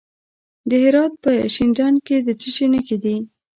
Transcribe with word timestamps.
د 0.69 0.71
هرات 0.83 1.13
په 1.23 1.31
شینډنډ 1.53 1.97
کې 2.07 2.17
د 2.25 2.29
څه 2.41 2.47
شي 2.55 2.65
نښې 2.73 2.97
دي؟ 3.03 3.15